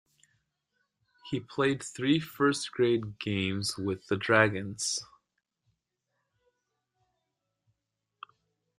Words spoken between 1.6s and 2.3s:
three